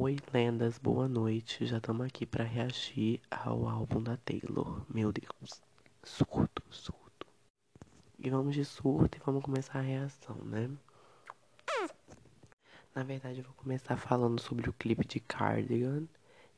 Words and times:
Oi, 0.00 0.16
lendas, 0.32 0.78
boa 0.78 1.08
noite. 1.08 1.66
Já 1.66 1.78
estamos 1.78 2.06
aqui 2.06 2.24
para 2.24 2.44
reagir 2.44 3.20
ao 3.28 3.68
álbum 3.68 4.00
da 4.00 4.16
Taylor. 4.16 4.86
Meu 4.88 5.10
Deus, 5.10 5.60
surto, 6.04 6.62
surto. 6.70 7.26
E 8.16 8.30
vamos 8.30 8.54
de 8.54 8.64
surto 8.64 9.18
e 9.18 9.20
vamos 9.26 9.42
começar 9.42 9.80
a 9.80 9.82
reação, 9.82 10.36
né? 10.44 10.70
Na 12.94 13.02
verdade, 13.02 13.40
eu 13.40 13.44
vou 13.44 13.54
começar 13.54 13.96
falando 13.96 14.40
sobre 14.40 14.70
o 14.70 14.72
clipe 14.72 15.04
de 15.04 15.18
Cardigan. 15.18 16.06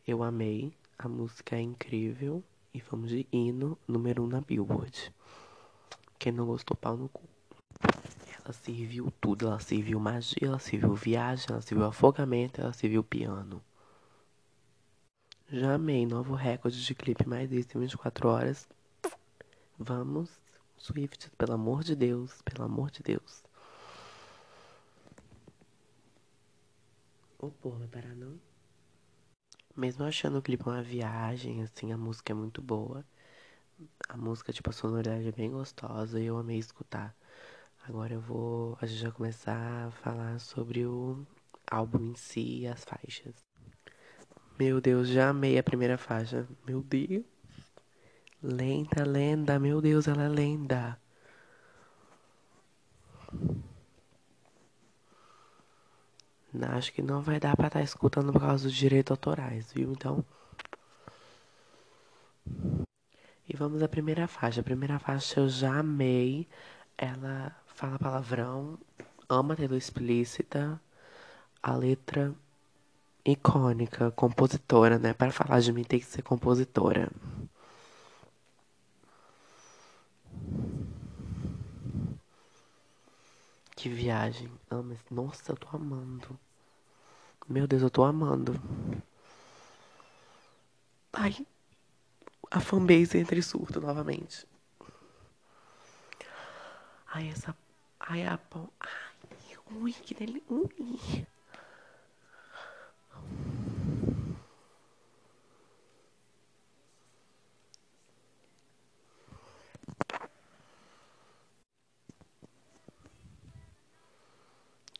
Eu 0.07 0.23
amei, 0.23 0.77
a 0.99 1.09
música 1.09 1.57
é 1.57 1.63
incrível. 1.63 2.45
E 2.75 2.81
vamos 2.83 3.09
de 3.09 3.27
hino 3.33 3.79
número 3.89 4.23
1 4.23 4.27
um 4.27 4.29
na 4.29 4.43
Billboard. 4.43 5.15
Quem 6.19 6.31
não 6.31 6.45
gostou, 6.45 6.77
pau 6.77 6.95
no 6.95 7.09
cu. 7.09 7.30
Ela 8.51 8.53
serviu 8.53 9.13
tudo, 9.21 9.47
ela 9.47 9.61
serviu 9.61 10.01
magia, 10.01 10.49
ela 10.49 10.59
serviu 10.59 10.93
viagem, 10.93 11.47
ela 11.51 11.61
serviu 11.61 11.87
afogamento, 11.87 12.61
ela 12.61 12.73
serviu 12.73 13.05
piano. 13.05 13.63
Já 15.49 15.75
amei, 15.75 16.05
novo 16.05 16.35
recorde 16.35 16.85
de 16.85 16.93
clipe 16.93 17.29
mais 17.29 17.49
visto 17.49 17.77
em 17.77 17.81
24 17.83 18.29
horas. 18.29 18.69
Vamos, 19.79 20.41
Swift, 20.77 21.31
pelo 21.39 21.53
amor 21.53 21.85
de 21.85 21.95
Deus, 21.95 22.43
pelo 22.43 22.65
amor 22.65 22.91
de 22.91 23.05
Deus. 23.05 23.45
Oh, 27.39 27.51
porra, 27.51 27.79
vai 27.79 27.87
parar 27.87 28.17
não? 28.17 28.37
Mesmo 29.77 30.05
achando 30.05 30.39
o 30.39 30.43
clipe 30.43 30.65
uma 30.69 30.83
viagem, 30.83 31.63
assim, 31.63 31.93
a 31.93 31.97
música 31.97 32.33
é 32.33 32.35
muito 32.35 32.61
boa. 32.61 33.05
A 34.09 34.17
música, 34.17 34.53
tipo, 34.53 34.71
a 34.71 34.73
sonoridade 34.73 35.29
é 35.29 35.33
bem 35.33 35.53
gostosa 35.53 36.19
e 36.19 36.27
eu 36.27 36.37
amei 36.37 36.59
escutar. 36.59 37.15
Agora 37.89 38.15
eu 38.15 38.21
vou. 38.21 38.79
A 38.81 38.87
gente 38.87 39.03
vai 39.03 39.13
começar 39.13 39.87
a 39.87 39.91
falar 39.91 40.39
sobre 40.39 40.87
o 40.87 41.27
álbum 41.71 42.11
em 42.11 42.15
si 42.15 42.61
e 42.61 42.67
as 42.67 42.85
faixas. 42.85 43.35
Meu 44.59 44.81
Deus, 44.81 45.09
já 45.09 45.31
amei 45.31 45.59
a 45.59 45.63
primeira 45.63 45.97
faixa. 45.97 46.47
Meu 46.67 46.83
Deus. 46.83 47.25
Lenda, 48.43 49.05
lenda, 49.05 49.59
meu 49.59 49.81
Deus, 49.81 50.09
ela 50.09 50.25
é 50.25 50.29
lenda. 50.29 50.99
Acho 56.73 56.93
que 56.93 57.03
não 57.03 57.21
vai 57.23 57.39
dar 57.39 57.57
pra 57.57 57.69
estar 57.69 57.79
tá 57.79 57.85
escutando 57.85 58.33
por 58.33 58.41
causa 58.41 58.65
dos 58.65 58.75
direitos 58.75 59.11
autorais, 59.11 59.73
viu? 59.73 59.93
Então. 59.93 60.25
E 63.49 63.57
vamos 63.57 63.83
à 63.83 63.89
primeira 63.89 64.27
faixa. 64.27 64.61
A 64.61 64.65
primeira 64.65 64.99
faixa 64.99 65.41
eu 65.41 65.49
já 65.49 65.79
amei. 65.79 66.49
Ela 66.97 67.55
fala 67.81 67.99
palavrão, 67.99 68.79
ama 69.27 69.57
ter 69.57 69.73
explícita, 69.73 70.79
a 71.63 71.75
letra 71.75 72.35
icônica, 73.25 74.11
compositora, 74.11 74.99
né? 74.99 75.15
Para 75.15 75.33
falar 75.33 75.61
de 75.61 75.73
mim 75.73 75.83
tem 75.83 75.99
que 75.99 76.05
ser 76.05 76.23
compositora. 76.23 77.11
Que 83.75 83.89
viagem. 83.89 84.51
Ama. 84.71 84.95
Nossa, 85.11 85.53
eu 85.53 85.57
tô 85.57 85.75
amando. 85.75 86.39
Meu 87.49 87.67
Deus, 87.67 87.81
eu 87.81 87.91
tô 87.91 88.05
amando. 88.05 88.61
Ai. 91.15 91.47
A 92.51 92.61
fanbase 92.61 93.17
entre 93.17 93.41
surto 93.43 93.81
novamente. 93.81 94.47
Ai, 97.13 97.29
essa 97.29 97.57
Ai, 98.01 98.23
a 98.27 98.37
pão. 98.37 98.69
Ai, 98.81 99.57
ui, 99.81 99.93
que 99.93 100.15
delícia. 100.15 100.43
Ui. 100.51 101.27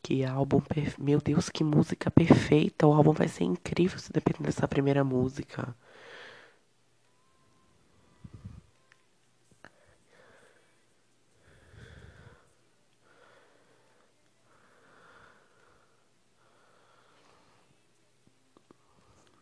Que 0.03 0.23
álbum 0.25 0.59
perfeito. 0.61 1.03
Meu 1.03 1.19
Deus, 1.19 1.49
que 1.49 1.63
música 1.63 2.11
perfeita. 2.11 2.85
O 2.87 2.93
álbum 2.93 3.13
vai 3.13 3.27
ser 3.27 3.45
incrível 3.45 3.97
se 3.99 4.11
depender 4.11 4.43
dessa 4.47 4.67
primeira 4.67 5.03
música. 5.03 5.75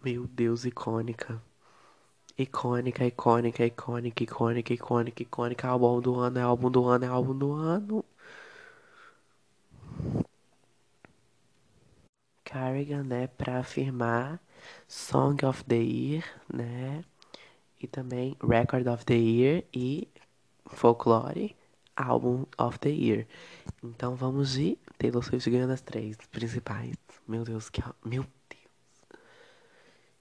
Meu 0.04 0.26
Deus, 0.28 0.64
icônica. 0.66 1.42
Icônica, 2.38 3.06
icônica, 3.06 3.66
icônica, 3.66 4.24
icônica, 4.24 4.74
icônica, 4.74 5.24
icônica. 5.24 5.68
Álbum 5.68 6.00
do 6.02 6.16
ano, 6.16 6.40
é 6.40 6.42
álbum 6.42 6.72
do 6.72 6.86
ano, 6.86 7.06
é 7.06 7.08
álbum 7.08 7.38
do 7.38 7.52
ano. 7.54 8.06
Carrigan, 12.44 13.04
né, 13.04 13.28
pra 13.28 13.60
afirmar 13.60 14.40
Song 14.88 15.46
of 15.46 15.64
the 15.66 15.76
Year, 15.76 16.24
né? 16.52 17.04
E 17.80 17.88
também 17.88 18.36
Record 18.42 18.88
of 18.88 19.06
the 19.06 19.16
Year 19.16 19.66
e 19.74 20.08
Folklore, 20.66 21.56
Album 21.96 22.46
of 22.58 22.80
the 22.80 22.90
Year. 22.90 23.28
Então 23.84 24.16
vamos 24.16 24.54
de 24.54 24.78
Taylor 24.98 25.24
Swift 25.24 25.50
ganhando 25.50 25.74
as 25.74 25.82
três 25.82 26.18
principais. 26.32 26.96
Meu 27.28 27.44
Deus, 27.44 27.70
que. 27.70 27.82
Meu 28.06 28.26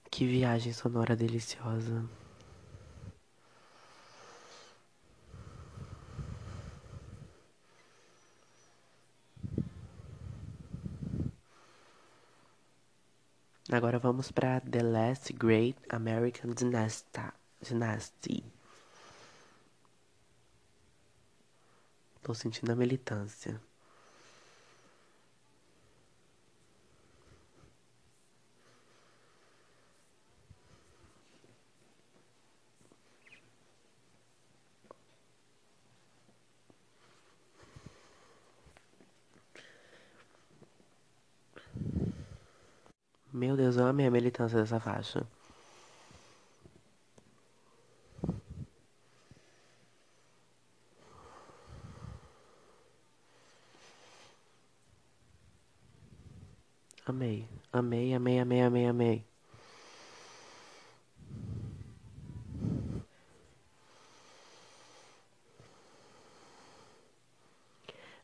que 0.09 0.25
viagem 0.25 0.73
sonora 0.73 1.15
deliciosa. 1.15 2.03
Agora 13.71 13.99
vamos 13.99 14.31
para 14.31 14.59
The 14.61 14.81
Last 14.81 15.31
Great 15.33 15.77
American 15.89 16.53
Dynasty. 17.61 18.43
Tô 22.23 22.33
sentindo 22.33 22.71
a 22.71 22.75
militância. 22.75 23.61
Amei 43.89 44.05
a 44.05 44.11
militância 44.11 44.59
dessa 44.59 44.79
faixa. 44.79 45.25
Amei, 57.05 57.47
amei, 57.73 58.13
amei, 58.13 58.39
amei, 58.39 58.61
amei, 58.61 58.85
amei. 58.85 59.25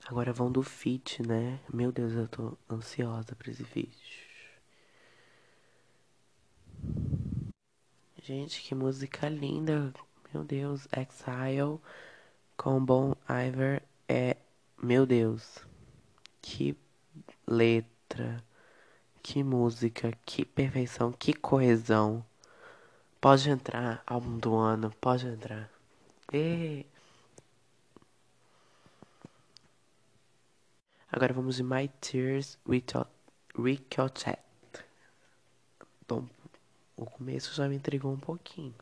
Agora 0.05 0.31
vão 0.31 0.51
do 0.51 0.61
feat, 0.61 1.23
né? 1.23 1.59
Meu 1.73 1.91
Deus, 1.91 2.13
eu 2.13 2.27
tô 2.27 2.55
ansiosa 2.69 3.35
pra 3.35 3.49
esse 3.49 3.63
feat. 3.63 4.04
Gente, 8.25 8.59
que 8.63 8.73
música 8.73 9.29
linda. 9.29 9.93
Meu 10.33 10.43
Deus. 10.43 10.87
Exile 10.91 11.79
com 12.57 12.83
Bon 12.83 13.15
Iver 13.29 13.83
é. 14.09 14.35
Meu 14.81 15.05
Deus. 15.05 15.59
Que 16.41 16.75
letra. 17.45 18.43
Que 19.21 19.43
música. 19.43 20.11
Que 20.25 20.43
perfeição. 20.43 21.11
Que 21.11 21.35
coesão. 21.35 22.25
Pode 23.21 23.47
entrar. 23.47 24.01
Álbum 24.07 24.39
do 24.39 24.55
ano. 24.55 24.91
Pode 24.99 25.27
entrar. 25.27 25.69
E... 26.33 26.83
Agora 31.11 31.31
vamos 31.31 31.57
de 31.57 31.63
My 31.63 31.87
Tears 32.01 32.57
Recalchet. 33.55 34.44
O 36.97 37.05
começo 37.05 37.53
só 37.53 37.69
me 37.69 37.75
intrigou 37.77 38.11
um 38.11 38.19
pouquinho. 38.19 38.75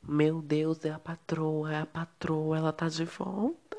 Meu 0.00 0.40
Deus, 0.40 0.84
é 0.84 0.90
a 0.90 0.98
patroa, 0.98 1.72
é 1.72 1.78
a 1.80 1.86
patroa, 1.86 2.56
ela 2.56 2.72
tá 2.72 2.88
de 2.88 3.04
volta. 3.04 3.71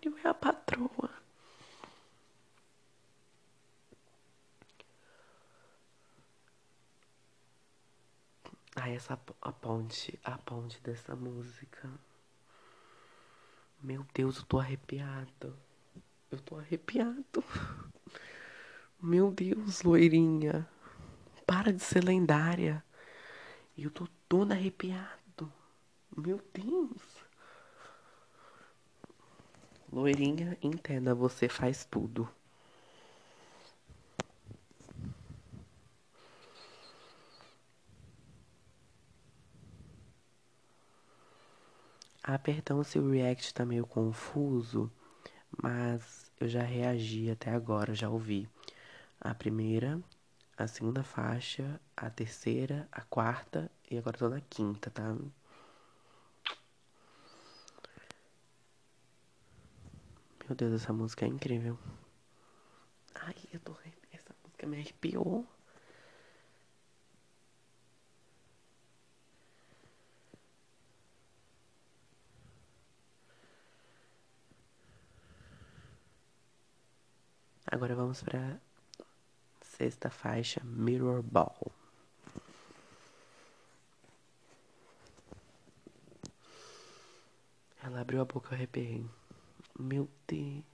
Caralho, 0.00 0.18
é 0.24 0.28
a 0.28 0.34
patroa. 0.34 1.10
Ai, 8.76 8.94
essa 8.94 9.18
a 9.42 9.52
ponte, 9.52 10.18
a 10.24 10.38
ponte 10.38 10.80
dessa 10.80 11.14
música. 11.14 11.90
Meu 13.82 14.06
Deus, 14.14 14.38
eu 14.38 14.44
tô 14.44 14.58
arrepiado. 14.58 15.56
Eu 16.30 16.40
tô 16.40 16.56
arrepiado. 16.56 17.44
Meu 19.02 19.30
Deus, 19.30 19.82
loirinha. 19.82 20.68
Para 21.46 21.72
de 21.72 21.82
ser 21.82 22.04
lendária. 22.04 22.82
Eu 23.76 23.90
tô 23.90 24.06
todo 24.28 24.52
arrepiado. 24.52 25.52
Meu 26.16 26.40
Deus. 26.54 27.19
Loirinha, 29.92 30.56
entenda, 30.62 31.14
você 31.14 31.46
faz 31.46 31.84
tudo. 31.84 32.26
Ah, 42.22 42.38
perdão 42.38 42.82
se 42.82 42.98
o 42.98 43.10
react 43.10 43.52
tá 43.52 43.64
meio 43.66 43.86
confuso, 43.86 44.90
mas 45.62 46.32
eu 46.40 46.48
já 46.48 46.62
reagi 46.62 47.30
até 47.30 47.50
agora, 47.52 47.94
já 47.94 48.10
ouvi 48.10 48.48
a 49.20 49.34
primeira, 49.34 50.02
a 50.56 50.66
segunda 50.68 51.02
faixa, 51.04 51.80
a 51.96 52.10
terceira, 52.10 52.88
a 52.92 53.02
quarta 53.02 53.70
e 53.90 53.98
agora 53.98 54.18
tô 54.18 54.28
na 54.30 54.40
quinta, 54.42 54.90
tá? 54.90 55.16
Meu 60.50 60.56
Deus, 60.56 60.82
essa 60.82 60.92
música 60.92 61.24
é 61.24 61.28
incrível. 61.28 61.78
Ai, 63.14 63.36
eu 63.52 63.60
tô. 63.60 63.72
Essa 64.10 64.34
música 64.42 64.66
me 64.66 64.78
arrepiou. 64.78 65.46
Agora 77.64 77.94
vamos 77.94 78.20
para 78.20 78.60
sexta 79.62 80.10
faixa, 80.10 80.60
Mirror 80.64 81.22
Ball. 81.22 81.70
Ela 87.84 88.00
abriu 88.00 88.20
a 88.20 88.24
boca, 88.24 88.48
eu 88.50 88.54
arrepiei. 88.56 89.19
Meu 89.80 90.08
Deus. 90.26 90.64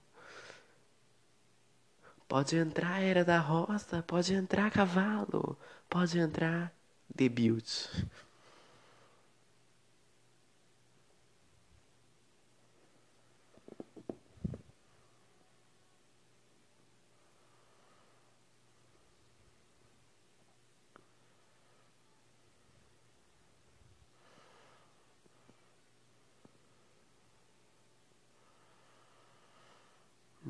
Pode 2.27 2.57
entrar, 2.57 3.01
era 3.01 3.23
da 3.23 3.39
roça. 3.39 4.03
Pode 4.03 4.33
entrar, 4.33 4.69
cavalo. 4.71 5.57
Pode 5.89 6.19
entrar, 6.19 6.73
debut. 7.13 7.65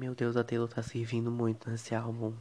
Meu 0.08 0.16
Deus, 0.16 0.38
a 0.38 0.44
Taylor 0.46 0.70
tá 0.70 0.82
servindo 0.82 1.30
muito 1.30 1.70
nesse 1.70 1.94
álbum. 1.94 2.34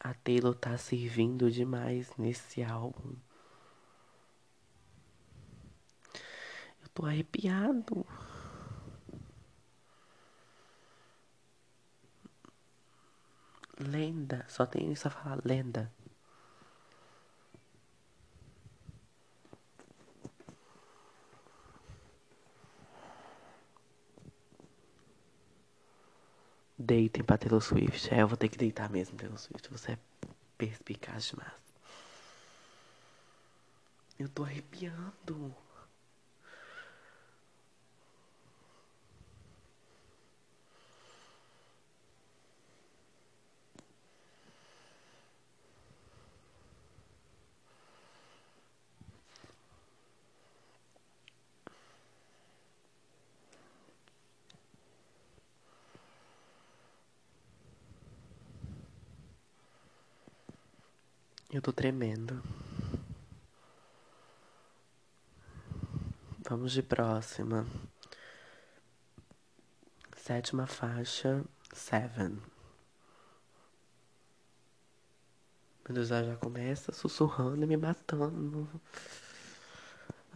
A 0.00 0.12
Taylor 0.12 0.56
tá 0.56 0.76
servindo 0.76 1.48
demais 1.52 2.10
nesse 2.18 2.64
álbum. 2.64 3.14
Eu 6.82 6.88
tô 6.92 7.06
arrepiado. 7.06 8.04
Lenda, 13.78 14.44
só 14.48 14.66
tenho 14.66 14.90
isso 14.90 15.06
a 15.06 15.12
falar, 15.12 15.38
lenda. 15.44 15.92
Deitem 26.78 27.24
pra 27.24 27.38
Taylor 27.38 27.60
Swift. 27.60 28.12
É, 28.12 28.22
eu 28.22 28.28
vou 28.28 28.36
ter 28.36 28.48
que 28.48 28.58
deitar 28.58 28.90
mesmo, 28.90 29.16
Taylor 29.16 29.38
Swift. 29.38 29.70
Você 29.70 29.92
é 29.92 29.98
perspicaz 30.58 31.26
demais. 31.26 31.52
Eu 34.18 34.28
tô 34.28 34.44
arrepiando. 34.44 35.54
Eu 61.56 61.62
tô 61.62 61.72
tremendo. 61.72 62.42
Vamos 66.46 66.70
de 66.70 66.82
próxima. 66.82 67.66
Sétima 70.14 70.66
faixa, 70.66 71.42
Seven. 71.72 72.36
Meu 75.88 75.94
Deus, 75.94 76.10
ela 76.10 76.24
já 76.24 76.36
começa 76.36 76.92
sussurrando 76.92 77.64
e 77.64 77.66
me 77.66 77.78
matando. 77.78 78.68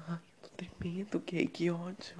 Ai, 0.09 0.15
eu 0.43 0.49
tô 0.49 0.57
tremendo, 0.57 1.21
que, 1.21 1.47
que 1.49 1.71
ódio. 1.71 2.17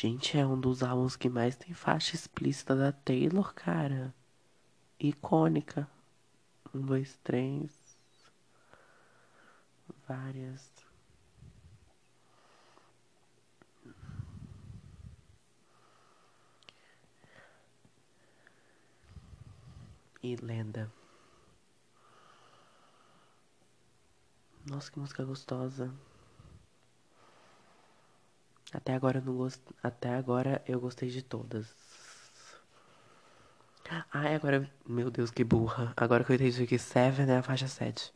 Gente, 0.00 0.38
é 0.38 0.46
um 0.46 0.60
dos 0.60 0.84
álbuns 0.84 1.16
que 1.16 1.28
mais 1.28 1.56
tem 1.56 1.74
faixa 1.74 2.14
explícita 2.14 2.76
da 2.76 2.92
Taylor, 2.92 3.52
cara. 3.52 4.14
Icônica. 4.96 5.90
Um, 6.72 6.86
dois, 6.86 7.18
três. 7.24 7.98
Várias. 10.06 10.72
E 20.22 20.36
lenda. 20.36 20.92
Nossa, 24.64 24.92
que 24.92 25.00
música 25.00 25.24
gostosa. 25.24 25.92
Até 28.72 28.94
agora 28.94 29.18
eu 29.18 29.22
não 29.24 29.36
gost... 29.36 29.60
Até 29.82 30.14
agora 30.14 30.62
eu 30.66 30.80
gostei 30.80 31.08
de 31.08 31.22
todas. 31.22 31.66
Ai, 34.12 34.34
agora. 34.34 34.70
Meu 34.86 35.10
Deus, 35.10 35.30
que 35.30 35.42
burra. 35.44 35.92
Agora 35.96 36.22
que 36.24 36.30
eu 36.32 36.36
entendi 36.36 36.66
que 36.66 36.78
Seven 36.78 37.30
é 37.30 37.38
a 37.38 37.42
faixa 37.42 37.66
7. 37.68 38.12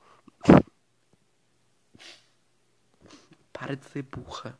Para 3.52 3.76
de 3.76 3.84
ser 3.86 4.02
burra. 4.02 4.58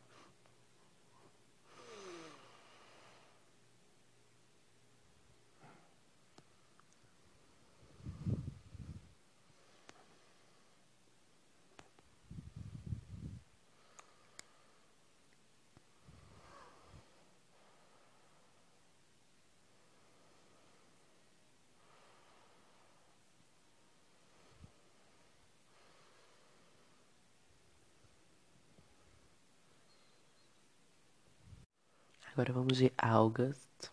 Agora 32.33 32.51
vamos 32.51 32.77
de 32.77 32.91
August. 32.97 33.91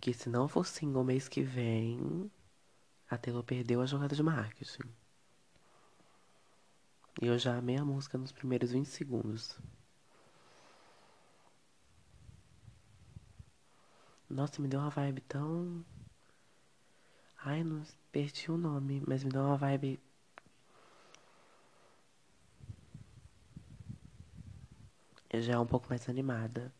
Que 0.00 0.14
se 0.14 0.30
não 0.30 0.48
for 0.48 0.64
single 0.64 1.04
mês 1.04 1.28
que 1.28 1.42
vem, 1.42 2.30
a 3.10 3.18
Taylor 3.18 3.44
perdeu 3.44 3.82
a 3.82 3.86
jogada 3.86 4.16
de 4.16 4.22
marketing. 4.22 4.88
E 7.20 7.26
eu 7.26 7.38
já 7.38 7.58
amei 7.58 7.76
a 7.76 7.84
música 7.84 8.16
nos 8.16 8.32
primeiros 8.32 8.72
20 8.72 8.86
segundos. 8.86 9.58
Nossa, 14.30 14.62
me 14.62 14.68
deu 14.68 14.80
uma 14.80 14.88
vibe 14.88 15.20
tão. 15.22 15.84
Ai, 17.36 17.62
não 17.62 17.82
perdi 18.10 18.50
o 18.50 18.56
nome, 18.56 19.02
mas 19.06 19.22
me 19.22 19.30
deu 19.30 19.42
uma 19.42 19.56
vibe. 19.58 20.00
Já 25.32 25.54
é 25.54 25.58
um 25.58 25.66
pouco 25.66 25.86
mais 25.90 26.08
animada. 26.08 26.72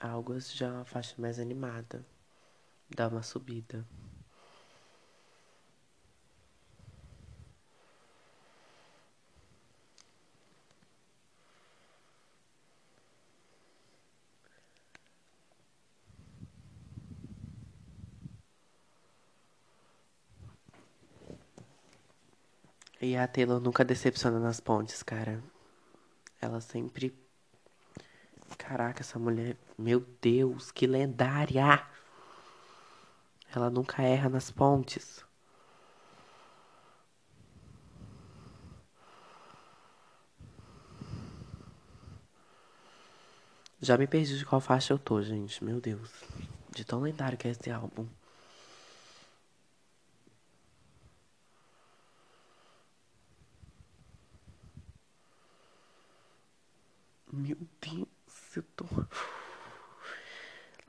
Algo 0.00 0.38
já 0.40 0.66
é 0.66 0.72
uma 0.72 0.84
faixa 0.84 1.14
mais 1.18 1.38
animada. 1.38 2.04
Dá 2.90 3.08
uma 3.08 3.22
subida. 3.22 3.86
E 23.00 23.16
a 23.16 23.26
Taylor 23.26 23.60
nunca 23.60 23.84
decepciona 23.84 24.38
nas 24.38 24.60
pontes, 24.60 25.02
cara. 25.02 25.42
Ela 26.40 26.60
sempre. 26.60 27.29
Caraca, 28.60 29.00
essa 29.00 29.18
mulher. 29.18 29.56
Meu 29.78 30.00
Deus, 30.20 30.70
que 30.70 30.86
lendária! 30.86 31.84
Ela 33.54 33.70
nunca 33.70 34.02
erra 34.02 34.28
nas 34.28 34.50
pontes. 34.50 35.24
Já 43.80 43.96
me 43.96 44.06
perdi 44.06 44.38
de 44.38 44.44
qual 44.44 44.60
faixa 44.60 44.92
eu 44.92 44.98
tô, 44.98 45.22
gente. 45.22 45.64
Meu 45.64 45.80
Deus. 45.80 46.10
De 46.70 46.84
tão 46.84 47.00
lendário 47.00 47.38
que 47.38 47.48
é 47.48 47.50
esse 47.50 47.70
álbum. 47.70 48.06
Meu 57.32 57.56
Deus, 57.80 58.06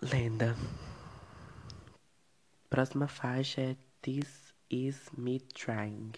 Lenda. 0.02 0.56
Próxima 2.70 3.08
faixa 3.08 3.62
é 3.62 3.78
This 4.02 4.56
Is 4.68 5.12
Me 5.16 5.40
Trying. 5.40 6.14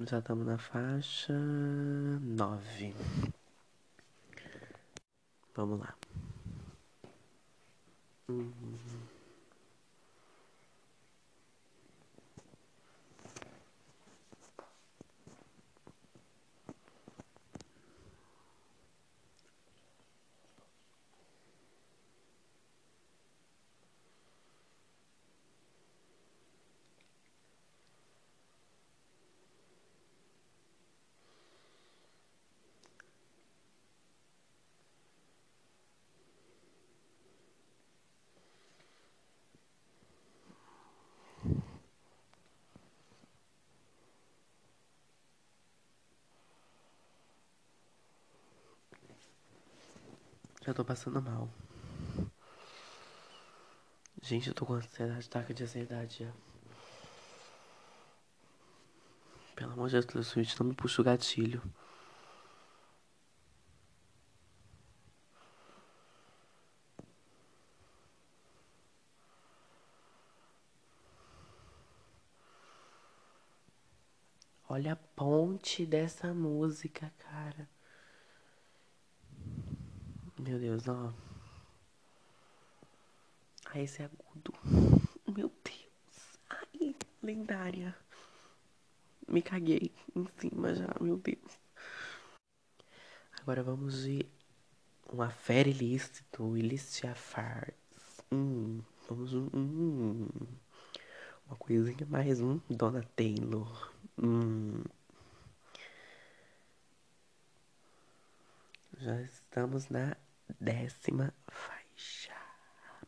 Já 0.00 0.18
estamos 0.18 0.46
na 0.46 0.58
faixa 0.58 1.32
nove. 1.32 2.94
Vamos 5.54 5.80
lá. 5.80 5.96
Uhum. 8.28 9.15
Já 50.66 50.74
tô 50.74 50.84
passando 50.84 51.22
mal. 51.22 51.48
Gente, 54.20 54.48
eu 54.48 54.54
tô 54.54 54.66
com 54.66 54.72
ansiedade, 54.72 55.30
taca 55.30 55.54
de 55.54 55.62
ansiedade 55.62 56.24
já. 56.24 56.32
Pelo 59.54 59.74
amor 59.74 59.88
de 59.88 60.00
Deus, 60.00 60.26
Switch, 60.26 60.58
não 60.58 60.66
me 60.66 60.74
puxa 60.74 61.00
o 61.00 61.04
gatilho. 61.04 61.62
Olha 74.68 74.94
a 74.94 74.96
ponte 74.96 75.86
dessa 75.86 76.34
música, 76.34 77.12
cara. 77.18 77.68
Meu 80.38 80.58
Deus, 80.58 80.86
ó. 80.86 81.12
Ai, 83.66 83.82
esse 83.82 84.02
é 84.02 84.04
agudo. 84.04 84.52
Meu 85.26 85.50
Deus. 85.64 86.38
Ai, 86.50 86.94
lendária. 87.22 87.96
Me 89.26 89.40
caguei 89.40 89.92
em 90.14 90.26
cima 90.38 90.74
já, 90.74 90.94
meu 91.00 91.16
Deus. 91.16 91.58
Agora 93.40 93.62
vamos 93.62 94.02
de 94.04 94.26
uma 95.10 95.30
fera 95.30 95.68
ilícito, 95.68 96.56
ilícita 96.56 97.14
farce. 97.14 97.74
Hum, 98.30 98.82
vamos 99.08 99.32
hum, 99.32 100.28
uma 101.46 101.56
coisinha 101.56 102.06
mais 102.08 102.40
um, 102.40 102.60
Dona 102.68 103.02
Taylor. 103.16 103.92
Hum. 104.18 104.82
Já 108.98 109.20
estamos 109.22 109.88
na 109.88 110.16
décima 110.60 111.34
faixa. 111.48 112.34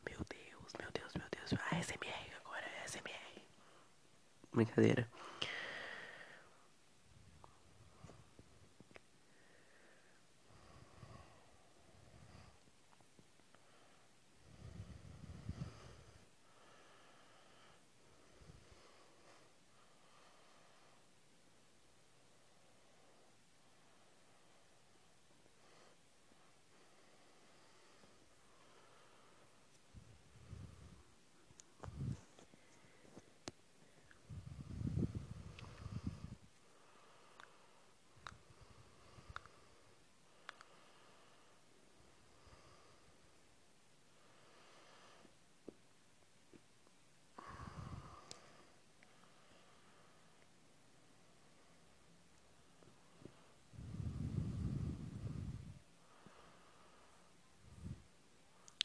Meu 0.09 0.19
Deus, 0.29 0.73
meu 0.79 0.91
Deus, 0.93 1.13
meu 1.15 1.27
Deus. 1.31 1.53
ASMR 1.73 2.33
agora, 2.45 2.67
ASMR. 2.85 3.43
Brincadeira. 4.53 5.09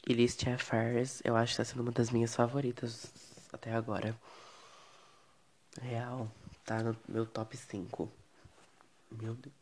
Illicit 0.06 0.50
Affairs, 0.50 1.22
eu 1.24 1.34
acho 1.34 1.52
que 1.52 1.56
tá 1.58 1.64
sendo 1.64 1.80
uma 1.80 1.92
das 1.92 2.10
minhas 2.10 2.34
favoritas 2.34 3.10
até 3.52 3.72
agora. 3.72 4.14
Real, 5.80 6.30
tá 6.64 6.82
no 6.82 6.96
meu 7.08 7.24
top 7.24 7.56
5. 7.56 8.10
Meu 9.10 9.34
Deus. 9.34 9.54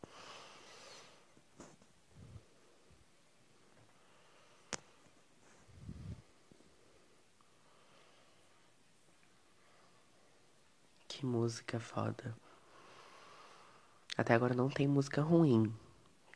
Que 11.07 11.25
música 11.25 11.79
foda. 11.79 12.35
Até 14.17 14.33
agora 14.33 14.53
não 14.53 14.69
tem 14.69 14.87
música 14.87 15.21
ruim. 15.21 15.73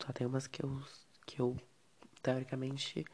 Só 0.02 0.14
tem 0.14 0.26
umas 0.26 0.48
que 0.48 0.64
eu, 0.64 0.82
que 1.26 1.42
eu 1.42 1.58
teoricamente 2.24 3.06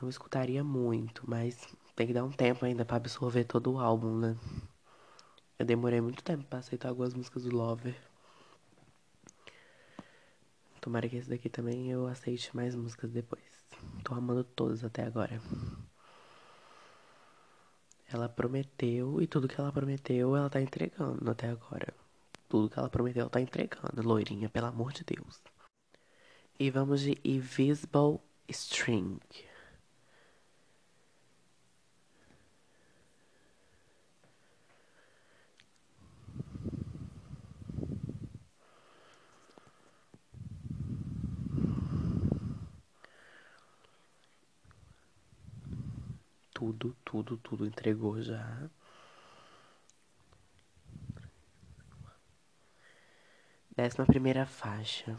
não 0.00 0.08
escutaria 0.08 0.64
muito, 0.64 1.22
mas 1.28 1.66
tem 1.94 2.06
que 2.06 2.12
dar 2.12 2.24
um 2.24 2.30
tempo 2.32 2.64
ainda 2.64 2.84
pra 2.84 2.96
absorver 2.96 3.44
todo 3.44 3.72
o 3.72 3.78
álbum, 3.78 4.18
né? 4.18 4.36
Eu 5.58 5.64
demorei 5.64 6.00
muito 6.00 6.22
tempo 6.24 6.44
pra 6.44 6.58
aceitar 6.58 6.88
algumas 6.88 7.14
músicas 7.14 7.44
do 7.44 7.56
Lover. 7.56 7.96
Tomara 10.80 11.08
que 11.08 11.16
esse 11.16 11.30
daqui 11.30 11.48
também 11.48 11.90
eu 11.90 12.06
aceite 12.06 12.54
mais 12.54 12.74
músicas 12.74 13.10
depois. 13.10 13.42
Tô 14.02 14.14
amando 14.14 14.44
todas 14.44 14.84
até 14.84 15.04
agora. 15.04 15.40
Ela 18.06 18.28
prometeu 18.28 19.22
e 19.22 19.26
tudo 19.26 19.48
que 19.48 19.58
ela 19.58 19.72
prometeu 19.72 20.36
ela 20.36 20.50
tá 20.50 20.60
entregando 20.60 21.30
até 21.30 21.48
agora. 21.48 21.94
Tudo 22.48 22.68
que 22.68 22.78
ela 22.78 22.90
prometeu 22.90 23.22
ela 23.22 23.30
tá 23.30 23.40
entregando, 23.40 24.02
loirinha, 24.02 24.48
pelo 24.48 24.66
amor 24.66 24.92
de 24.92 25.04
Deus. 25.04 25.40
E 26.58 26.70
vamos 26.70 27.00
de 27.00 27.18
Invisible 27.24 28.20
String. 28.48 29.18
Tudo, 46.54 46.96
tudo, 47.04 47.36
tudo 47.36 47.66
entregou 47.66 48.22
já. 48.22 48.70
Décima 53.76 54.06
primeira 54.06 54.46
faixa. 54.46 55.14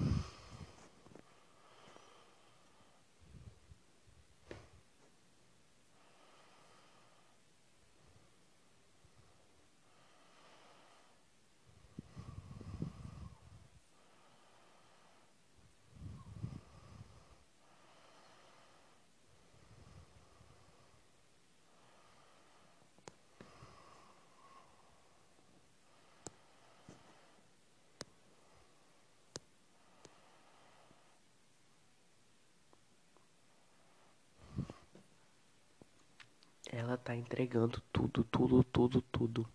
Ela 36.75 36.98
tá 36.98 37.15
entregando 37.15 37.82
tudo, 37.94 38.22
tudo, 38.25 38.62
tudo, 38.62 39.01
tudo. 39.03 39.48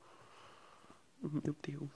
Meu 1.22 1.54
Deus. 1.62 1.90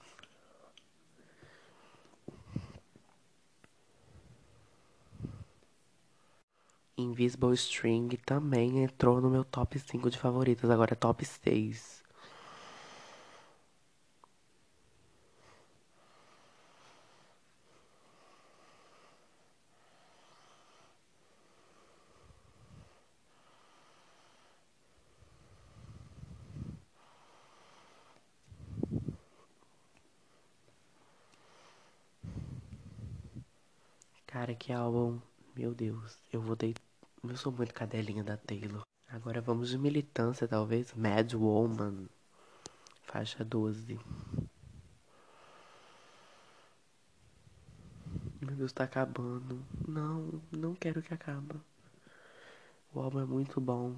Invisible 6.97 7.53
String 7.55 8.09
também 8.25 8.83
entrou 8.83 9.19
no 9.19 9.29
meu 9.29 9.43
top 9.43 9.79
5 9.79 10.09
de 10.11 10.19
favoritas, 10.19 10.69
agora 10.69 10.93
é 10.93 10.95
top 10.95 11.25
6. 11.25 12.03
Cara, 34.27 34.54
que 34.65 34.73
álbum. 34.73 35.19
Meu 35.55 35.75
Deus, 35.75 36.17
eu 36.33 36.41
vou 36.41 36.55
deitar. 36.55 36.81
Eu 37.23 37.37
sou 37.37 37.51
muito 37.51 37.71
cadelinha 37.71 38.23
da 38.23 38.35
Taylor. 38.35 38.81
Agora 39.07 39.39
vamos 39.39 39.69
de 39.69 39.77
militância, 39.77 40.47
talvez. 40.47 40.91
Mad 40.95 41.31
Woman. 41.35 42.07
Faixa 43.03 43.45
12. 43.45 43.99
Meu 48.41 48.55
Deus, 48.55 48.73
tá 48.73 48.85
acabando. 48.85 49.63
Não, 49.87 50.41
não 50.51 50.73
quero 50.73 50.99
que 51.03 51.13
acabe. 51.13 51.61
O 52.91 53.01
álbum 53.01 53.19
é 53.19 53.25
muito 53.25 53.61
bom. 53.61 53.95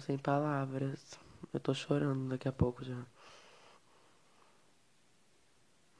Sem 0.00 0.18
palavras. 0.18 1.18
Eu 1.52 1.60
tô 1.60 1.74
chorando 1.74 2.28
daqui 2.28 2.48
a 2.48 2.52
pouco 2.52 2.84
já. 2.84 2.96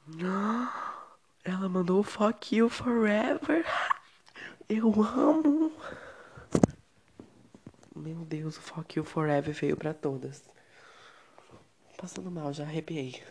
Ela 1.43 1.69
mandou 1.69 2.03
Fuck 2.03 2.55
You 2.55 2.69
Forever. 2.69 3.65
Eu 4.67 4.91
amo. 5.03 5.71
Meu 7.95 8.23
Deus, 8.25 8.57
o 8.57 8.61
Fuck 8.61 8.97
You 8.97 9.05
Forever 9.05 9.53
veio 9.53 9.75
pra 9.75 9.93
todas. 9.93 10.43
Passando 11.97 12.31
mal, 12.31 12.53
já 12.53 12.63
arrepiei. 12.63 13.21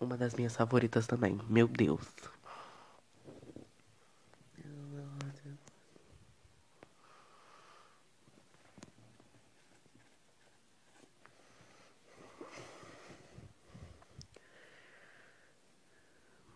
Uma 0.00 0.16
das 0.16 0.34
minhas 0.34 0.56
favoritas 0.56 1.06
também. 1.06 1.38
Meu 1.50 1.68
Deus. 1.68 2.06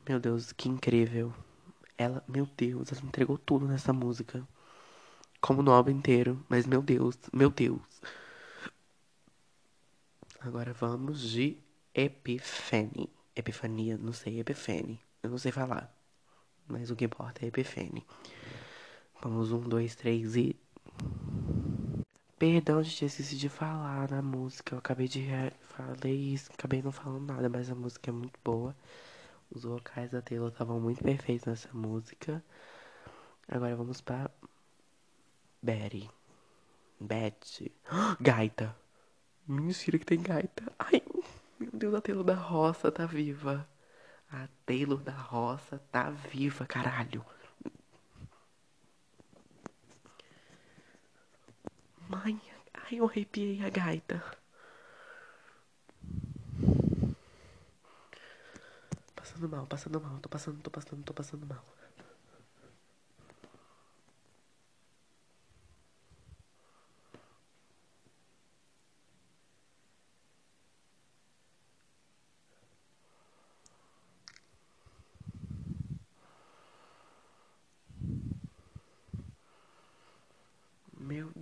Meu 0.09 0.19
Deus, 0.19 0.53
que 0.53 0.69
incrível. 0.71 1.35
Ela, 1.99 2.25
meu 2.27 2.47
Deus, 2.57 2.91
ela 2.91 3.03
entregou 3.03 3.37
tudo 3.37 3.69
nessa 3.69 3.93
música. 3.93 4.43
Como 5.41 5.63
no 5.63 5.73
álbum 5.73 5.91
inteiro. 5.91 6.45
Mas 6.49 6.67
meu 6.67 6.83
Deus, 6.83 7.17
meu 7.33 7.51
Deus. 7.51 7.81
Agora 10.41 10.73
vamos 10.73 11.21
de 11.21 11.59
Epifene. 11.95 13.11
Epifania, 13.35 13.99
não 13.99 14.13
sei, 14.13 14.41
Epifene. 14.41 15.01
Eu 15.23 15.31
não 15.31 15.39
sei 15.39 15.51
falar. 15.51 15.93
Mas 16.67 16.91
o 16.91 16.97
que 16.97 17.05
importa 17.05 17.45
é 17.45 17.49
Epifene. 17.49 18.07
Vamos, 19.21 19.51
um, 19.51 19.61
dois, 19.61 19.97
três 19.97 20.37
e. 20.37 20.55
Perdão, 22.39 22.83
gente, 22.83 23.05
esqueci 23.05 23.37
de 23.37 23.49
falar 23.49 24.11
na 24.11 24.23
música. 24.23 24.75
Eu 24.75 24.79
acabei 24.79 25.09
de. 25.09 25.27
Falei 25.61 26.35
isso, 26.35 26.51
acabei 26.53 26.83
não 26.83 26.93
falando 26.93 27.27
nada, 27.27 27.49
mas 27.49 27.71
a 27.71 27.75
música 27.75 28.11
é 28.11 28.13
muito 28.13 28.39
boa. 28.45 28.77
Os 29.51 29.65
vocais 29.65 30.11
da 30.11 30.23
Taylor 30.23 30.51
estavam 30.51 30.79
muito 30.79 31.03
perfeitos 31.03 31.47
nessa 31.47 31.69
música. 31.73 32.45
Agora 33.49 33.75
vamos 33.75 34.01
para 34.01 34.31
Betty. 35.63 36.09
Betty. 37.01 37.73
Gaita. 38.21 38.75
Mentira 39.47 39.99
que 39.99 40.05
tem 40.05 40.23
gaita. 40.23 40.71
Ai, 40.79 41.03
meu 41.59 41.71
Deus, 41.73 41.95
a 41.95 42.01
Taylor 42.03 42.25
da 42.25 42.35
Roça 42.35 42.93
tá 42.93 43.07
viva. 43.07 43.67
A 44.31 44.47
Taylor 44.67 45.01
da 45.01 45.13
Roça 45.13 45.79
tá 45.91 46.11
viva, 46.11 46.67
caralho. 46.67 47.25
Mãe, 52.09 52.41
ai, 52.75 52.99
eu 52.99 53.07
arrepiei 53.07 53.65
a 53.65 53.71
gaita. 53.71 54.23
Passando 59.15 59.49
mal, 59.49 59.67
passando 59.67 60.01
mal, 60.01 60.19
tô 60.21 60.29
passando, 60.29 60.61
tô 60.61 60.71
passando, 60.71 61.03
tô 61.05 61.15
passando 61.15 61.47
mal. 61.47 61.65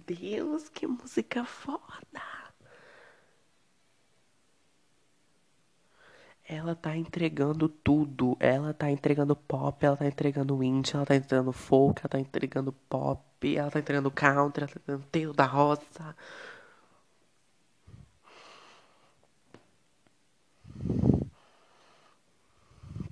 Deus, 0.07 0.65
que 0.76 0.86
música 0.86 1.42
foda! 1.44 2.22
Ela 6.48 6.76
tá 6.76 6.96
entregando 6.96 7.68
tudo. 7.68 8.36
Ela 8.38 8.72
tá 8.74 8.90
entregando 8.90 9.34
pop, 9.34 9.84
ela 9.84 9.96
tá 9.96 10.06
entregando 10.06 10.62
indie, 10.62 10.94
ela 10.94 11.06
tá 11.06 11.16
entregando 11.16 11.52
folk, 11.52 12.00
ela 12.02 12.08
tá 12.10 12.20
entregando 12.20 12.72
pop, 12.72 13.56
ela 13.56 13.70
tá 13.70 13.78
entregando 13.80 14.10
country, 14.10 14.64
ela 14.64 14.72
tá 14.72 14.78
entregando 14.78 15.06
Telo 15.10 15.32
da 15.32 15.46
Roça. 15.46 16.14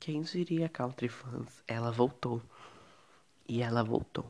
Quem 0.01 0.21
diria 0.23 0.69
country 0.69 1.09
fans? 1.09 1.63
Ela 1.67 1.91
voltou. 1.91 2.43
E 3.49 3.63
ela 3.63 3.83
voltou. 3.83 4.27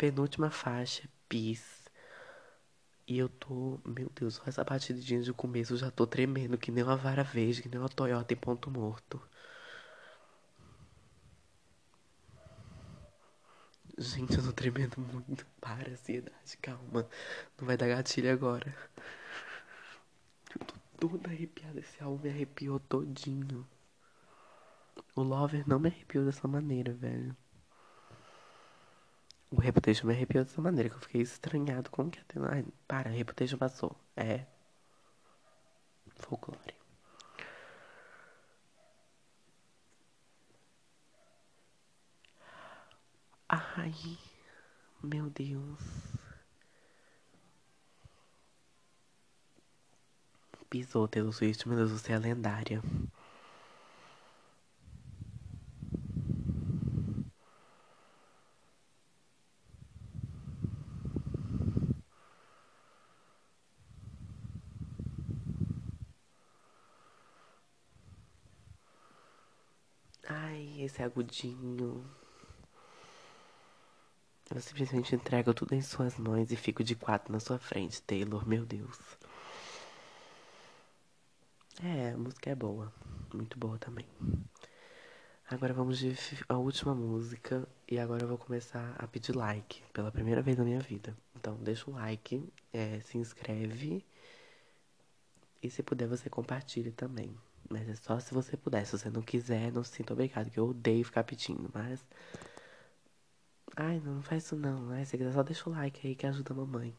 Penúltima 0.00 0.50
faixa, 0.50 1.06
Peace. 1.28 1.90
E 3.06 3.18
eu 3.18 3.28
tô, 3.28 3.78
meu 3.84 4.10
Deus, 4.14 4.36
só 4.36 4.44
essa 4.46 4.64
batidinha 4.64 5.20
de 5.20 5.30
começo 5.30 5.74
eu 5.74 5.76
já 5.76 5.90
tô 5.90 6.06
tremendo, 6.06 6.56
que 6.56 6.70
nem 6.70 6.82
uma 6.82 6.96
vara 6.96 7.22
verde, 7.22 7.60
que 7.60 7.68
nem 7.68 7.78
uma 7.78 7.86
Toyota 7.86 8.32
em 8.32 8.36
ponto 8.38 8.70
morto. 8.70 9.20
Gente, 13.98 14.38
eu 14.38 14.42
tô 14.42 14.52
tremendo 14.54 14.98
muito. 14.98 15.46
Para, 15.60 15.90
ansiedade, 15.90 16.56
calma. 16.62 17.06
Não 17.58 17.66
vai 17.66 17.76
dar 17.76 17.88
gatilho 17.88 18.32
agora. 18.32 18.74
Eu 20.58 20.64
tô 20.64 21.08
toda 21.08 21.28
arrepiada. 21.28 21.78
Esse 21.78 22.02
álbum 22.02 22.22
me 22.22 22.30
arrepiou 22.30 22.80
todinho. 22.80 23.68
O 25.14 25.22
Lover 25.22 25.68
não 25.68 25.78
me 25.78 25.90
arrepiou 25.90 26.24
dessa 26.24 26.48
maneira, 26.48 26.94
velho. 26.94 27.36
O 29.50 29.60
Reputation 29.60 30.06
me 30.06 30.14
arrepiou 30.14 30.44
dessa 30.44 30.60
maneira 30.62 30.88
que 30.88 30.96
eu 30.96 31.00
fiquei 31.00 31.20
estranhado. 31.22 31.90
Como 31.90 32.10
que 32.10 32.18
é? 32.20 32.22
Ai, 32.50 32.64
para, 32.86 33.10
Reputation 33.10 33.58
passou. 33.58 33.96
É. 34.16 34.46
Folclore. 36.16 36.74
Ai, 43.48 43.92
meu 45.02 45.28
Deus. 45.30 45.80
Pisou 50.68 51.08
Taylor 51.08 51.32
Swift, 51.32 51.66
meu 51.68 51.76
Deus, 51.76 51.90
você 51.90 52.12
é 52.12 52.18
lendária. 52.18 52.80
Esse 71.00 71.06
agudinho. 71.06 72.04
Eu 74.54 74.60
simplesmente 74.60 75.14
entrego 75.14 75.54
tudo 75.54 75.74
em 75.74 75.80
suas 75.80 76.18
mãos 76.18 76.52
e 76.52 76.56
fico 76.56 76.84
de 76.84 76.94
quatro 76.94 77.32
na 77.32 77.40
sua 77.40 77.58
frente, 77.58 78.02
Taylor, 78.02 78.46
meu 78.46 78.66
Deus. 78.66 78.98
É, 81.82 82.10
a 82.10 82.18
música 82.18 82.50
é 82.50 82.54
boa. 82.54 82.92
Muito 83.32 83.58
boa 83.58 83.78
também. 83.78 84.06
Agora 85.48 85.72
vamos 85.72 85.98
de 85.98 86.14
a 86.46 86.58
última 86.58 86.94
música. 86.94 87.66
E 87.90 87.98
agora 87.98 88.24
eu 88.24 88.28
vou 88.28 88.36
começar 88.36 88.94
a 88.98 89.06
pedir 89.06 89.34
like 89.34 89.82
pela 89.94 90.12
primeira 90.12 90.42
vez 90.42 90.58
na 90.58 90.64
minha 90.64 90.80
vida. 90.80 91.16
Então 91.34 91.56
deixa 91.62 91.90
o 91.90 91.94
like, 91.94 92.46
é, 92.74 93.00
se 93.00 93.16
inscreve. 93.16 94.04
E 95.62 95.70
se 95.70 95.82
puder, 95.82 96.06
você 96.08 96.28
compartilha 96.28 96.92
também. 96.92 97.34
Mas 97.70 97.88
é 97.88 97.94
só 97.94 98.18
se 98.20 98.34
você 98.34 98.56
puder. 98.56 98.84
Se 98.84 98.98
você 98.98 99.08
não 99.10 99.22
quiser, 99.22 99.72
não 99.72 99.82
se 99.84 99.92
sinta 99.92 100.12
obrigado, 100.12 100.50
que 100.50 100.58
eu 100.58 100.68
odeio 100.68 101.04
ficar 101.04 101.24
pedindo. 101.24 101.70
Mas. 101.72 102.04
Ai, 103.76 103.98
não, 103.98 104.14
não 104.14 104.22
faz 104.22 104.44
isso 104.44 104.54
não. 104.56 104.90
Ai, 104.90 105.04
se 105.04 105.16
quiser, 105.18 105.32
só 105.32 105.42
deixa 105.42 105.68
o 105.68 105.72
like 105.72 106.06
aí 106.06 106.14
que 106.14 106.24
ajuda 106.26 106.52
a 106.52 106.56
mamãe. 106.56 106.96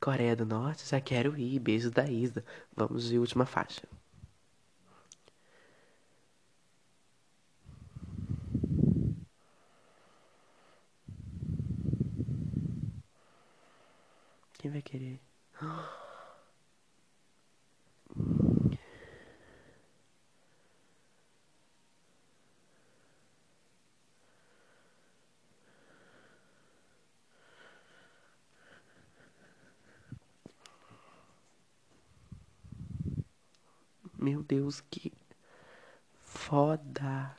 Coreia 0.00 0.36
do 0.36 0.46
Norte, 0.46 0.86
já 0.88 1.00
quero 1.00 1.36
ir. 1.36 1.58
Beijos 1.58 1.90
da 1.90 2.04
Isa. 2.08 2.44
Vamos 2.76 3.04
de 3.08 3.18
última 3.18 3.44
faixa. 3.44 3.82
Quem 14.58 14.70
vai 14.70 14.82
querer? 14.82 15.20
Meu 34.24 34.42
Deus, 34.42 34.80
que 34.80 35.12
foda! 36.22 37.36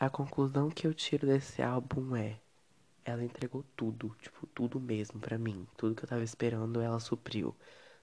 A 0.00 0.08
conclusão 0.08 0.70
que 0.70 0.86
eu 0.86 0.94
tiro 0.94 1.26
desse 1.26 1.60
álbum 1.60 2.16
é: 2.16 2.40
ela 3.04 3.22
entregou 3.22 3.62
tudo, 3.76 4.16
tipo, 4.18 4.46
tudo 4.46 4.80
mesmo 4.80 5.20
pra 5.20 5.36
mim. 5.36 5.66
Tudo 5.76 5.94
que 5.94 6.02
eu 6.02 6.08
tava 6.08 6.24
esperando, 6.24 6.80
ela 6.80 6.98
supriu. 6.98 7.54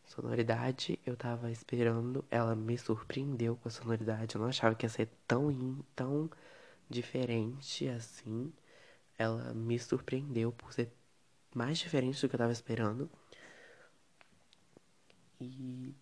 Sonoridade, 0.06 1.00
eu 1.04 1.18
tava 1.18 1.50
esperando, 1.50 2.24
ela 2.30 2.56
me 2.56 2.78
surpreendeu 2.78 3.56
com 3.56 3.70
a 3.70 3.72
sonoridade. 3.72 4.36
Eu 4.36 4.42
não 4.42 4.50
achava 4.50 4.76
que 4.76 4.86
ia 4.86 4.90
ser 4.90 5.10
tão, 5.28 5.84
tão 5.96 6.30
diferente 6.88 7.88
assim. 7.88 8.54
Ela 9.18 9.52
me 9.56 9.80
surpreendeu 9.80 10.52
por 10.52 10.72
ser 10.72 10.92
mais 11.56 11.80
diferente 11.80 12.22
do 12.22 12.30
que 12.30 12.36
eu 12.36 12.40
tava 12.40 12.52
esperando. 12.54 13.10
E 15.42 15.96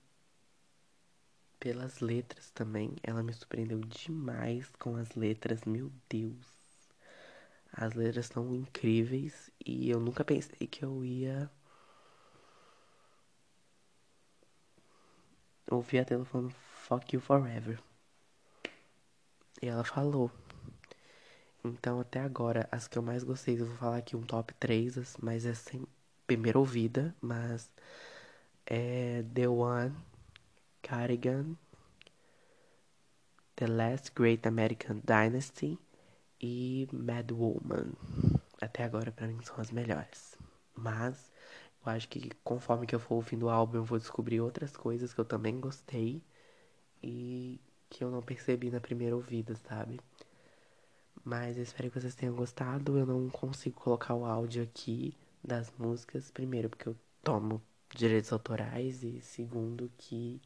pelas 1.62 2.00
letras 2.00 2.50
também. 2.50 2.96
Ela 3.04 3.24
me 3.24 3.32
surpreendeu 3.32 3.80
demais 3.80 4.70
com 4.78 4.98
as 4.98 5.14
letras, 5.16 5.64
meu 5.64 5.90
Deus. 6.10 6.60
As 7.72 7.94
letras 7.94 8.26
são 8.26 8.54
incríveis 8.54 9.50
e 9.66 9.90
eu 9.90 10.00
nunca 10.00 10.26
pensei 10.26 10.68
que 10.68 10.84
eu 10.84 11.06
ia 11.06 11.50
ouvir 15.70 16.00
a 16.00 16.06
telefone 16.06 16.52
Fuck 16.52 17.16
You 17.16 17.22
Forever. 17.22 17.80
E 19.62 19.68
ela 19.68 19.84
falou. 19.84 20.32
Então 21.64 22.00
até 22.00 22.20
agora, 22.20 22.68
as 22.72 22.88
que 22.88 22.98
eu 22.98 23.04
mais 23.04 23.24
gostei, 23.24 23.62
eu 23.62 23.68
vou 23.68 23.78
falar 23.78 23.98
aqui 23.98 24.16
um 24.16 24.24
top 24.24 24.52
3, 24.56 25.16
mas 25.22 25.46
é 25.46 25.54
sem 25.54 25.88
primeira 26.26 26.58
ouvida, 26.58 27.16
mas 27.22 27.70
é 28.66 29.24
The 29.34 29.48
One 29.48 29.96
Cardigan, 30.82 31.56
The 33.56 33.68
Last 33.68 34.12
Great 34.16 34.48
American 34.48 35.02
Dynasty 35.04 35.78
e 36.40 36.88
Mad 36.92 37.32
Woman. 37.32 37.94
Até 38.60 38.84
agora, 38.84 39.12
para 39.12 39.28
mim, 39.28 39.40
são 39.44 39.56
as 39.60 39.72
melhores. 39.72 40.38
Mas 40.76 41.32
eu 41.86 41.92
acho 41.92 42.08
que 42.10 42.32
conforme 42.44 42.86
que 42.86 42.96
eu 42.96 43.00
for 43.00 43.16
ouvindo 43.16 43.48
o 43.48 43.50
álbum, 43.50 43.78
eu 43.78 43.84
vou 43.84 43.98
descobrir 43.98 44.42
outras 44.42 44.76
coisas 44.76 45.14
que 45.14 45.20
eu 45.20 45.26
também 45.26 45.60
gostei 45.60 46.24
e 47.04 47.60
que 47.90 48.04
eu 48.04 48.12
não 48.12 48.22
percebi 48.22 48.70
na 48.72 48.80
primeira 48.80 49.16
ouvida, 49.16 49.56
sabe? 49.68 50.00
Mas 51.24 51.58
eu 51.58 51.64
espero 51.64 51.90
que 51.92 52.00
vocês 52.00 52.16
tenham 52.16 52.36
gostado. 52.36 52.98
Eu 52.98 53.06
não 53.06 53.30
consigo 53.30 53.80
colocar 53.80 54.16
o 54.16 54.26
áudio 54.26 54.64
aqui 54.64 55.16
das 55.44 55.72
músicas, 55.78 56.32
primeiro, 56.32 56.70
porque 56.70 56.88
eu 56.88 56.96
tomo 57.24 57.62
direitos 57.96 58.32
autorais, 58.32 59.04
e 59.04 59.22
segundo, 59.22 59.92
que 59.98 60.42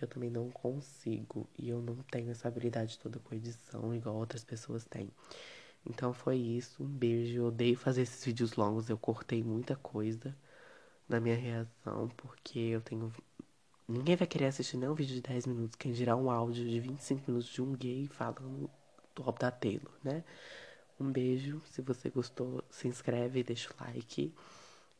eu 0.00 0.08
também 0.08 0.30
não 0.30 0.50
consigo. 0.50 1.48
E 1.58 1.68
eu 1.68 1.80
não 1.80 1.96
tenho 2.10 2.30
essa 2.30 2.48
habilidade 2.48 2.98
toda 2.98 3.18
com 3.18 3.34
edição, 3.34 3.94
igual 3.94 4.16
outras 4.16 4.44
pessoas 4.44 4.84
têm. 4.84 5.10
Então 5.86 6.12
foi 6.12 6.36
isso. 6.36 6.82
Um 6.82 6.88
beijo. 6.88 7.38
Eu 7.38 7.46
odeio 7.46 7.76
fazer 7.76 8.02
esses 8.02 8.24
vídeos 8.24 8.54
longos. 8.54 8.88
Eu 8.88 8.98
cortei 8.98 9.42
muita 9.42 9.76
coisa 9.76 10.36
na 11.08 11.20
minha 11.20 11.36
reação, 11.36 12.08
porque 12.16 12.58
eu 12.58 12.80
tenho. 12.80 13.12
Ninguém 13.88 14.16
vai 14.16 14.26
querer 14.26 14.46
assistir 14.46 14.76
nem 14.78 14.88
um 14.88 14.94
vídeo 14.94 15.14
de 15.14 15.22
10 15.22 15.46
minutos, 15.46 15.76
quem 15.76 15.92
dirá 15.92 16.16
um 16.16 16.30
áudio 16.30 16.66
de 16.66 16.80
25 16.80 17.30
minutos 17.30 17.50
de 17.50 17.60
um 17.62 17.72
gay 17.72 18.06
falando 18.06 18.70
do 19.14 19.22
álbum 19.22 19.38
da 19.38 19.50
Taylor, 19.50 19.92
né? 20.02 20.24
Um 20.98 21.10
beijo. 21.12 21.60
Se 21.66 21.82
você 21.82 22.10
gostou, 22.10 22.64
se 22.70 22.88
inscreve, 22.88 23.42
deixa 23.42 23.70
o 23.72 23.84
like 23.84 24.34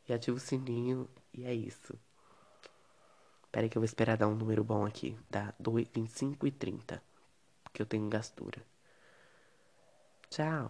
e 0.07 0.13
ativa 0.13 0.37
o 0.37 0.39
sininho. 0.39 1.09
E 1.33 1.45
é 1.45 1.53
isso. 1.53 1.97
Pera 3.55 3.65
aí 3.65 3.69
que 3.69 3.77
eu 3.77 3.83
vou 3.83 3.85
esperar 3.85 4.17
dar 4.17 4.27
um 4.27 4.35
número 4.35 4.65
bom 4.65 4.85
aqui. 4.85 5.09
Dá 5.29 5.53
25 5.57 6.45
e 6.45 6.51
30. 6.51 7.01
Porque 7.63 7.81
eu 7.81 7.85
tenho 7.85 8.09
gastura. 8.09 8.61
Tchau. 10.29 10.63